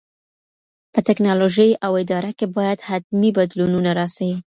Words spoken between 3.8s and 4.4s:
راسي.